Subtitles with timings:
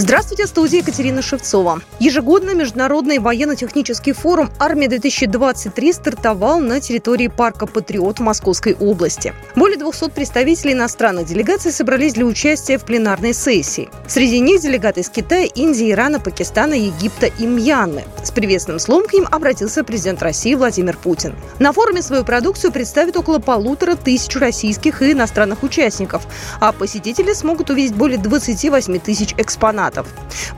[0.00, 1.82] Здравствуйте, студия Екатерина Шевцова.
[1.98, 9.34] Ежегодно Международный военно-технический форум «Армия-2023» стартовал на территории парка «Патриот» в Московской области.
[9.56, 13.90] Более 200 представителей иностранных делегаций собрались для участия в пленарной сессии.
[14.06, 18.04] Среди них делегаты из Китая, Индии, Ирана, Пакистана, Египта и Мьянмы.
[18.22, 21.34] С приветственным словом к ним обратился президент России Владимир Путин.
[21.58, 26.28] На форуме свою продукцию представят около полутора тысяч российских и иностранных участников,
[26.60, 30.06] а посетители смогут увидеть более 28 тысяч экспонатов Штатов.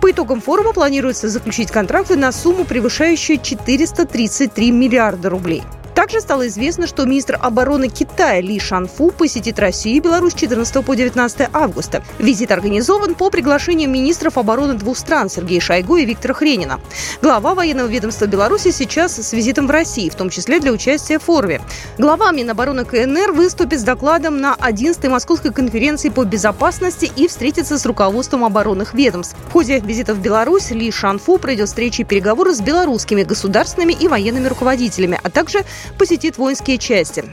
[0.00, 5.62] По итогам форума планируется заключить контракты на сумму, превышающую 433 миллиарда рублей.
[6.00, 10.94] Также стало известно, что министр обороны Китая Ли Шанфу посетит Россию и Беларусь 14 по
[10.96, 12.02] 19 августа.
[12.18, 16.80] Визит организован по приглашению министров обороны двух стран Сергея Шойгу и Виктора Хренина.
[17.20, 21.24] Глава военного ведомства Беларуси сейчас с визитом в России, в том числе для участия в
[21.24, 21.60] форуме.
[21.98, 27.84] Глава Минобороны КНР выступит с докладом на 11-й Московской конференции по безопасности и встретится с
[27.84, 29.36] руководством оборонных ведомств.
[29.50, 34.08] В ходе визита в Беларусь Ли Шанфу пройдет встречи и переговоры с белорусскими государственными и
[34.08, 37.24] военными руководителями, а также посетит воинские части.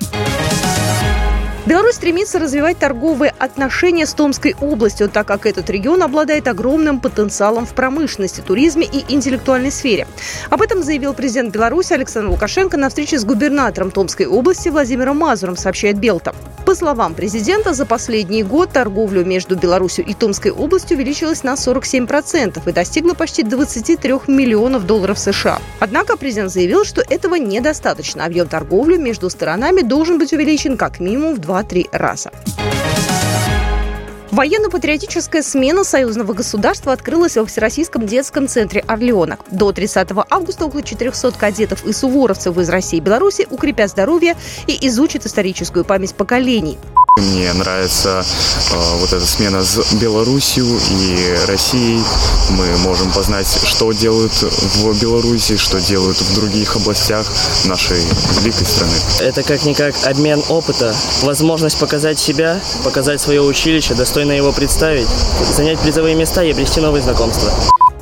[1.67, 7.66] Беларусь стремится развивать торговые отношения с Томской областью, так как этот регион обладает огромным потенциалом
[7.66, 10.08] в промышленности, туризме и интеллектуальной сфере.
[10.49, 15.58] Об этом заявил президент Беларуси Александр Лукашенко на встрече с губернатором Томской области Владимиром Мазуром,
[15.58, 16.33] сообщает Белта.
[16.68, 22.62] По словам президента, за последний год торговля между Беларусью и Томской областью увеличилась на 47%
[22.70, 25.62] и достигла почти 23 миллионов долларов США.
[25.80, 28.26] Однако президент заявил, что этого недостаточно.
[28.26, 32.32] Объем торговли между сторонами должен быть увеличен как минимум в 2-3 раза.
[34.31, 39.39] Военно-патриотическая смена союзного государства открылась во Всероссийском детском центре «Орленок».
[39.52, 44.36] До 30 августа около 400 кадетов и суворовцев из России и Беларуси укрепят здоровье
[44.67, 46.78] и изучат историческую память поколений.
[47.18, 48.23] Мне нравится
[48.72, 52.04] э, вот эта смена с Белоруссией и Россией.
[52.52, 57.26] Мы можем познать, что делают в Беларуси, что делают в других областях
[57.66, 57.98] нашей
[58.39, 58.94] великой страны.
[59.20, 65.08] Это как-никак обмен опыта, возможность показать себя, показать свое училище, достойно его представить,
[65.56, 67.52] занять призовые места и обрести новые знакомства.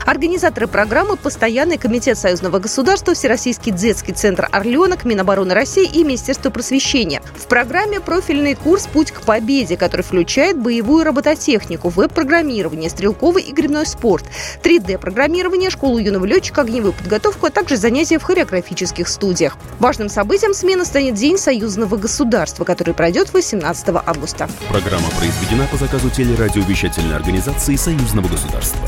[0.06, 7.24] Организаторы программы– Постоянный комитет Союзного государства, Всероссийский детский центр «Орленок», Минобороны России и Министерство просвещения.
[7.36, 13.88] В программе профильный курс «Путь к победе», который включает боевую робототехнику, веб-программирование, стрелковый и грибной
[13.88, 14.26] спорт,
[14.62, 19.58] 3D-программирование, школу юного летчика, огневую подготовку, а также занятия в хореографических студиях.
[19.80, 24.48] Важным событием смены станет День союзного государства, который пройдет 18 августа.
[24.70, 28.88] Программа произведена по заказу телерадиовещательной организации союзного государства.